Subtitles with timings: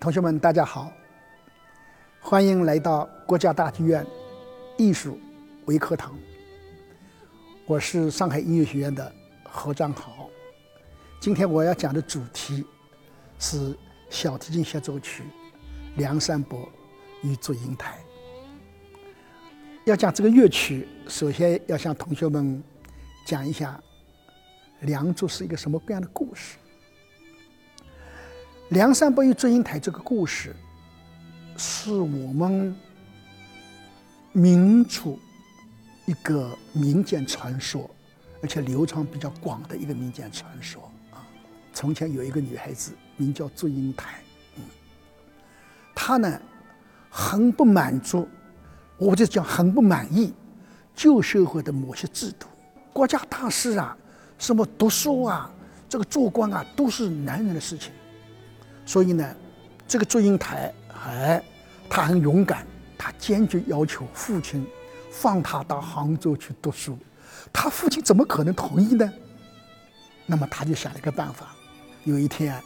[0.00, 0.90] 同学们，大家好，
[2.22, 4.04] 欢迎来到国家大剧院
[4.78, 5.20] 艺术
[5.66, 6.18] 微课堂。
[7.66, 9.14] 我是上海音乐学院的
[9.44, 10.30] 何章豪。
[11.20, 12.64] 今天我要讲的主题
[13.38, 13.76] 是
[14.08, 15.22] 小提琴协奏曲
[15.96, 16.66] 《梁山伯
[17.22, 17.98] 与祝英台》。
[19.84, 22.64] 要讲这个乐曲，首先要向同学们
[23.26, 23.78] 讲一下
[24.86, 26.56] 《梁祝》是一个什么各样的故事。
[28.70, 30.54] 《梁山伯与祝英台》这个故事，
[31.56, 32.72] 是我们
[34.30, 35.18] 明初
[36.06, 37.90] 一个民间传说，
[38.40, 41.26] 而且流传比较广的一个民间传说啊。
[41.72, 44.22] 从前有一个女孩子，名叫祝英台，
[44.54, 44.62] 嗯，
[45.92, 46.40] 她呢
[47.10, 48.28] 很不满足，
[48.98, 50.32] 我就讲很不满意
[50.94, 52.46] 旧社会的某些制度，
[52.92, 53.98] 国家大事啊，
[54.38, 55.50] 什么读书啊，
[55.88, 57.90] 这个做官啊，都是男人的事情。
[58.84, 59.36] 所以呢，
[59.86, 60.72] 这个祝英台，
[61.06, 61.42] 哎，
[61.88, 62.66] 他很勇敢，
[62.98, 64.66] 他坚决要求父亲
[65.10, 66.98] 放他到杭州去读书。
[67.52, 69.12] 他父亲怎么可能同意呢？
[70.26, 71.54] 那么他就想了一个办法。
[72.04, 72.60] 有一天，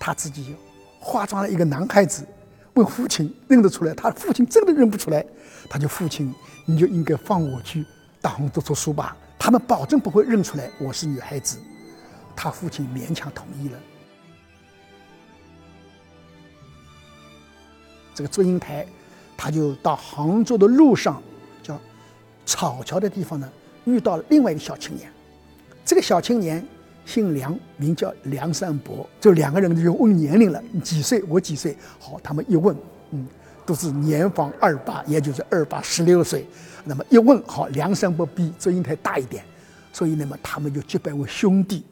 [0.00, 0.54] 他自己
[1.00, 2.26] 化妆了一个男孩子，
[2.74, 3.94] 问父亲认得出来。
[3.94, 5.24] 他父亲真的认不出来，
[5.68, 6.34] 他就父亲，
[6.66, 7.84] 你就应该放我去
[8.20, 9.16] 到杭州读书吧。
[9.38, 11.58] 他们保证不会认出来我是女孩子。
[12.34, 13.78] 他父亲勉强同意了。
[18.14, 18.86] 这个祝英台，
[19.36, 21.20] 他就到杭州的路上，
[21.62, 21.78] 叫
[22.46, 23.50] 草桥的地方呢，
[23.84, 25.10] 遇到了另外一个小青年。
[25.84, 26.64] 这个小青年
[27.04, 29.06] 姓梁，名叫梁山伯。
[29.20, 31.22] 就两个人就问年龄了，你几岁？
[31.28, 31.76] 我几岁？
[31.98, 32.74] 好，他们一问，
[33.10, 33.26] 嗯，
[33.66, 36.46] 都是年方二八，也就是二八十六岁。
[36.84, 39.44] 那么一问，好，梁山伯比祝英台大一点，
[39.92, 41.84] 所以那么他们就结拜为兄弟。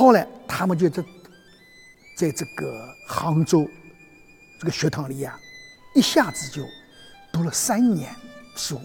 [0.00, 1.04] 后来，他们就在
[2.16, 3.68] 在这个杭州
[4.58, 5.38] 这个学堂里呀，
[5.94, 6.64] 一下子就
[7.30, 8.10] 读了三年
[8.56, 8.80] 书。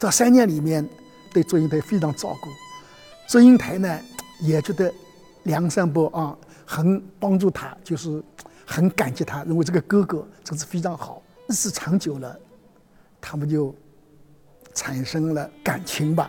[0.00, 0.84] 这三年里面，
[1.32, 2.50] 对祝英台非常照顾。
[3.28, 4.00] 祝英台呢，
[4.40, 4.92] 也觉得
[5.44, 6.36] 梁山伯啊
[6.66, 8.20] 很帮助他，就是
[8.66, 11.22] 很感激他，认为这个哥哥真是非常好。
[11.46, 12.36] 日子长久了，
[13.20, 13.72] 他们就
[14.74, 16.28] 产生了感情吧。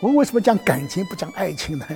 [0.00, 1.86] 我为什么讲感情不讲爱情呢？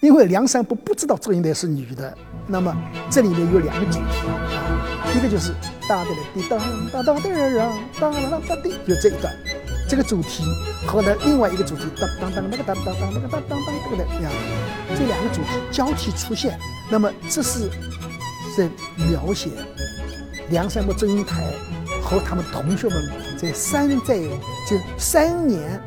[0.00, 2.16] 因为梁山伯不知道祝英台是女的，
[2.46, 2.74] 那么
[3.10, 5.52] 这里面有两个主题啊，一个就是
[5.88, 6.58] 哒哒的滴当
[6.92, 9.34] 哒哒哒哒哒哒哒滴，就这一段，
[9.88, 10.44] 这个主题
[10.86, 14.30] 和呢另外一个主题当当当那个当当当那个当当当这个的呀，
[14.94, 16.58] 这两个主题交替出现，
[16.90, 17.70] 那么这是
[18.56, 18.68] 在
[19.08, 19.48] 描写
[20.50, 21.44] 梁山伯祝英台
[22.02, 24.18] 和他们同学们在山在
[24.68, 25.82] 就三年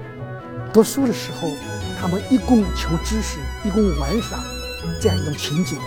[0.74, 1.50] 读书的时候。
[2.00, 4.40] 他们一共求知识，一共玩耍，
[5.02, 5.78] 这样一种情景。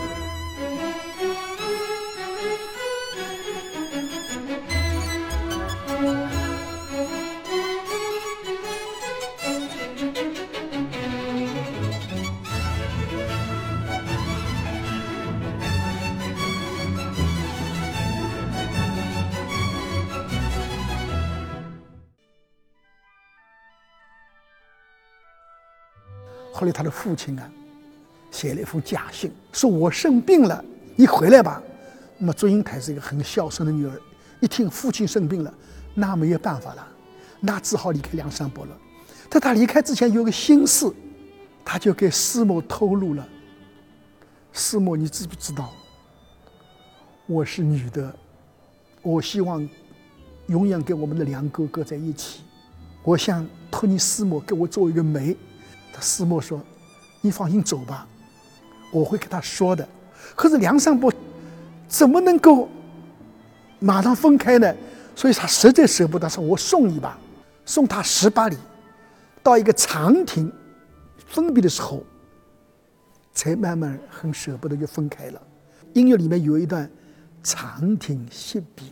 [26.60, 27.50] 后来他的父亲啊，
[28.30, 30.62] 写了一封假信，说我生病了，
[30.94, 31.62] 你回来吧。
[32.18, 33.98] 那么祝英台是一个很孝顺的女儿，
[34.40, 35.54] 一听父亲生病了，
[35.94, 36.86] 那没有办法了，
[37.40, 38.76] 那只好离开梁山伯了。
[39.30, 40.86] 在他离开之前，有个心事，
[41.64, 43.26] 他就给师母透露了。
[44.52, 45.72] 师母，你知不知道？
[47.26, 48.14] 我是女的，
[49.00, 49.66] 我希望
[50.48, 52.42] 永远跟我们的梁哥哥在一起。
[53.02, 55.34] 我想托你师母给我做一个媒。
[55.92, 56.60] 他师母说
[57.20, 58.06] ：“你放心走吧，
[58.92, 59.87] 我会跟他说的。”
[60.37, 61.12] 可是梁山伯
[61.88, 62.69] 怎么能够
[63.78, 64.75] 马上分开呢？
[65.16, 67.19] 所以他实在舍不得，说：“我送你吧，
[67.66, 68.56] 送他十八里，
[69.42, 70.50] 到一个长亭
[71.26, 72.02] 分别的时候，
[73.34, 75.43] 才慢慢很舍不得就分开了。”
[75.93, 76.86] 音乐里面有一段
[77.43, 78.86] 《长亭谢笔》。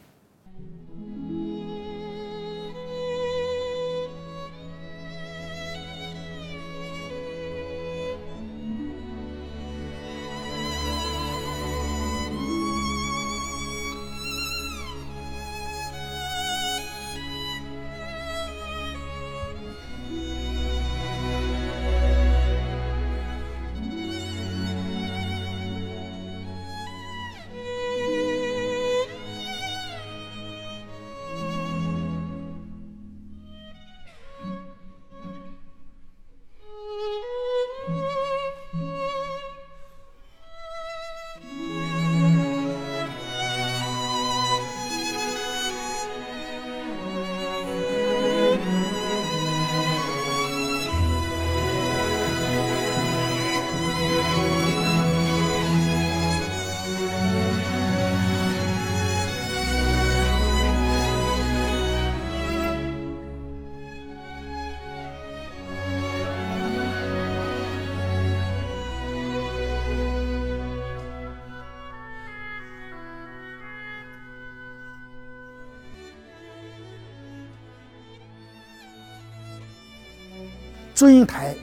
[80.98, 81.54] 祝英台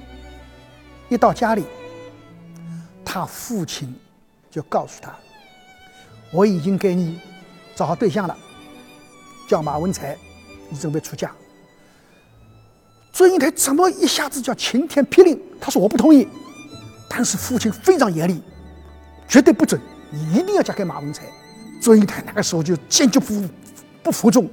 [1.10, 1.66] 一到家里，
[3.04, 3.94] 他父亲
[4.50, 5.14] 就告诉他
[6.32, 7.20] ：“我已经给你
[7.76, 8.38] 找好对象了，
[9.46, 10.18] 叫马文才，
[10.70, 11.34] 你准备出嫁。”
[13.12, 15.38] 祝英台怎么一下子叫晴天霹雳？
[15.60, 16.26] 他说：“我不同意。”
[17.10, 18.42] 但是父亲非常严厉，
[19.28, 19.82] 绝对不准，
[20.12, 21.26] 你一定要嫁给马文才。
[21.82, 23.44] 祝英台那个时候就坚决不
[24.02, 24.50] 不服众。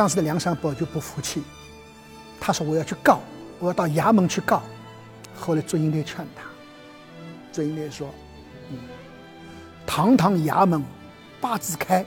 [0.00, 1.42] 当时的梁山伯就不服气，
[2.40, 3.20] 他说：“我要去告，
[3.58, 4.62] 我要到衙门去告。”
[5.38, 6.42] 后来祝英台劝他，
[7.52, 8.08] 祝英台说
[8.72, 8.78] ：“嗯，
[9.86, 10.82] 堂堂衙门
[11.38, 12.02] 八字开，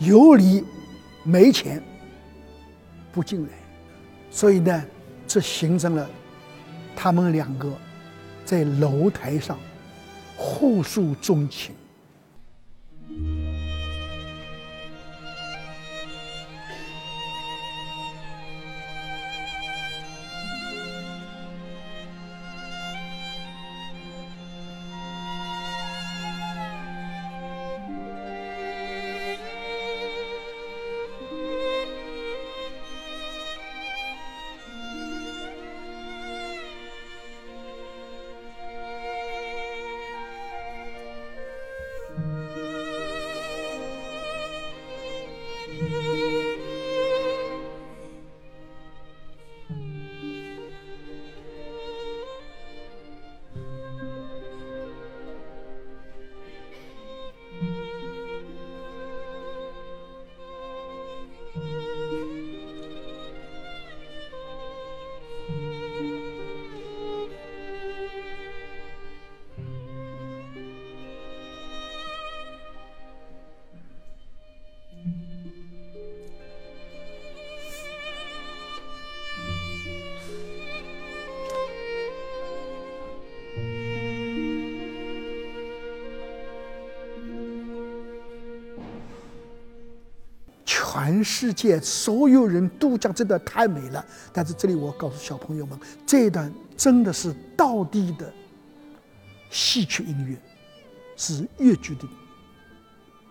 [0.00, 0.64] 有理
[1.22, 1.80] 没钱
[3.12, 3.50] 不进来。”
[4.28, 4.84] 所以呢，
[5.24, 6.10] 这形成了
[6.96, 7.72] 他们两个
[8.44, 9.56] 在楼台上
[10.36, 11.76] 互诉衷情。
[91.10, 95.76] 全世界所有人都讲这段太美了，但是这里我告诉小朋友们，
[96.06, 98.32] 这段真的是道地的
[99.50, 100.40] 戏曲音乐，
[101.16, 102.04] 是越剧的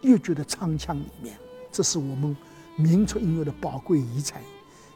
[0.01, 1.37] 越剧的唱腔里面，
[1.71, 2.35] 这是我们
[2.75, 4.41] 民族音乐的宝贵遗产。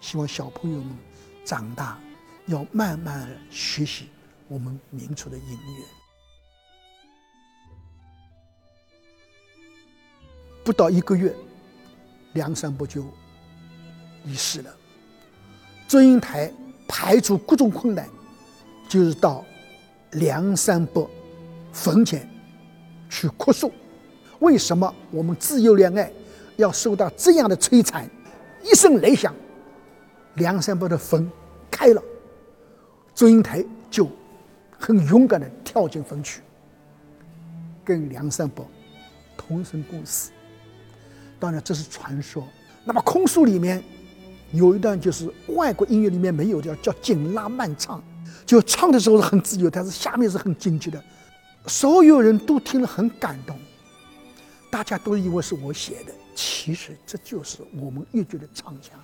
[0.02, 0.90] 希望小朋友们
[1.46, 1.98] 长大
[2.48, 4.10] 要慢慢学习
[4.50, 5.86] 我们民族的音乐。
[10.66, 11.34] 不到一个月。
[12.34, 13.04] 梁山伯就
[14.26, 14.76] 离世了。
[15.88, 16.52] 祝英台
[16.88, 18.08] 排除各种困难，
[18.90, 19.44] 就是到
[20.12, 21.10] 梁山伯
[21.72, 22.28] 坟前
[23.10, 23.72] 去哭诉：
[24.40, 26.12] 为什么我们自由恋爱
[26.58, 28.10] 要受到这样的摧残？
[28.64, 29.36] 一声雷响，
[30.36, 31.30] 梁山伯的坟
[31.70, 32.02] 开了，
[33.14, 34.08] 祝英台就
[34.80, 36.42] 很勇敢的跳进坟去，
[37.84, 38.66] 跟梁山伯
[39.36, 40.32] 同生共死。
[41.44, 42.48] 当然，这是传说。
[42.86, 43.84] 那么空书里面
[44.54, 48.02] 有一段，就是外国音乐里面没有的，叫紧拉慢唱，
[48.46, 51.04] 就唱的时候是很自由，但是下面是很紧急的，
[51.68, 53.60] 所有人都听了很感动，
[54.72, 58.98] 大家都以为是我写的，其实这就是我们越剧的唱腔。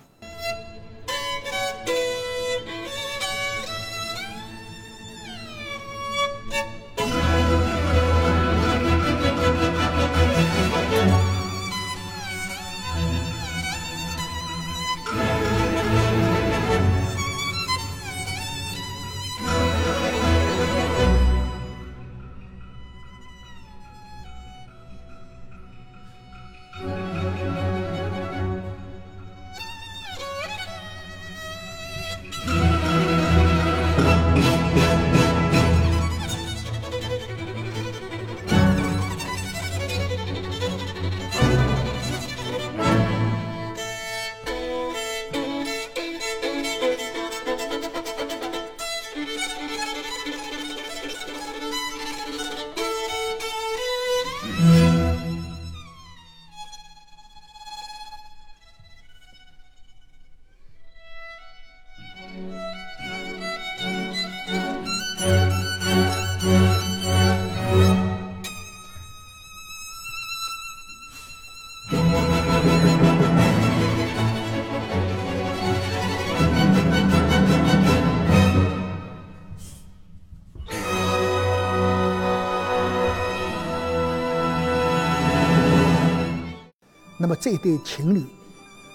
[87.30, 88.26] 么这对情侣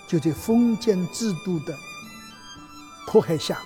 [0.07, 1.73] 就在封建制度的
[3.07, 3.61] 迫害下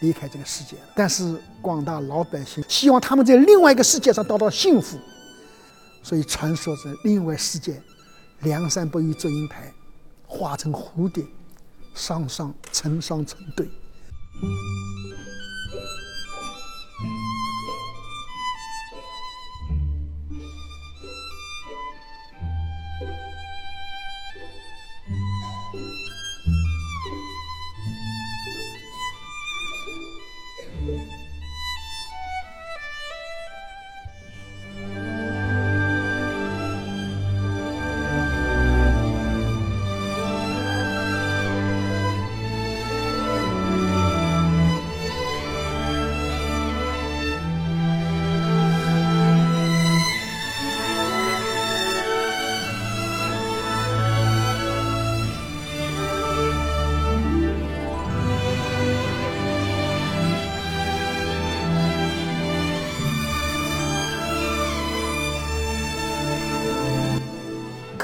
[0.00, 0.82] 离开这个世界了。
[0.96, 4.98] 但是广大老百姓希望他们在另外一个世界上得到幸福，
[6.02, 7.80] 所以传说着另外世界，
[8.40, 9.72] 梁山伯与祝英台
[10.26, 11.24] 化成蝴蝶，
[11.94, 13.68] 双双成双成对。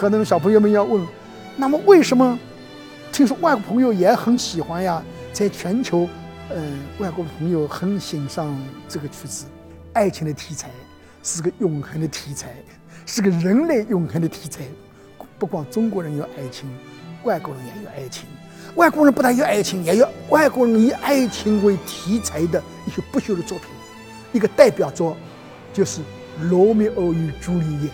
[0.03, 1.07] 可能小朋友们要问，
[1.57, 2.37] 那么为什么
[3.13, 5.01] 听说外国朋友也很喜欢呀？
[5.33, 6.09] 在全球，
[6.49, 6.61] 呃，
[6.99, 8.53] 外国朋友很欣赏
[8.89, 9.45] 这个曲子。
[9.93, 10.71] 爱情的题材
[11.23, 12.49] 是个永恒的题材，
[13.07, 14.65] 是个人类永恒的题材。
[15.39, 16.69] 不光中国人有爱情，
[17.23, 18.27] 外国人也有爱情。
[18.75, 23.69] 外国人不但有爱情，也有外国人以爱情为题材的一些不朽的作品。
[24.33, 25.17] 一个代表作
[25.73, 26.01] 就是
[26.51, 27.89] 《罗密欧与朱丽叶》。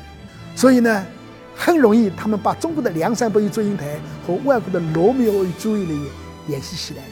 [0.56, 1.04] 所以呢。
[1.60, 6.10] 很容易，他们把中国的梁山伯与祝英台和外国的罗密欧与朱丽叶
[6.46, 7.02] 联系起来。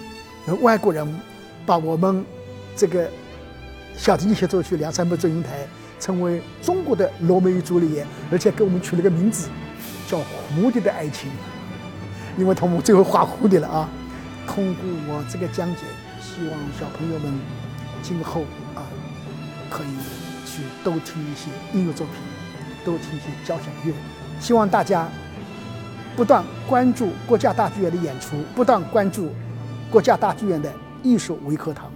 [0.46, 1.04] 而外国人
[1.66, 2.24] 把我们
[2.76, 3.10] 这个
[3.96, 5.64] 小提琴协奏曲《梁山伯祝英台》
[6.02, 9.48] 称为中国的罗密欧与朱丽叶，而且给我们取了个名字，
[10.06, 10.18] 叫
[10.54, 11.28] 《蝴蝶的爱情》，
[12.38, 13.88] 因为他们最后画蝴蝶了啊。
[14.46, 15.80] 通过我这个讲解，
[16.22, 17.34] 希望小朋友们
[18.00, 18.42] 今后
[18.76, 18.86] 啊
[19.68, 19.96] 可以
[20.46, 22.14] 去多听一些音乐作品，
[22.84, 23.92] 多听一些交响乐。
[24.40, 25.08] 希望大家
[26.14, 29.30] 不断关注国家大剧院的演出，不断关注
[29.90, 31.90] 国家大剧院的艺术微课堂。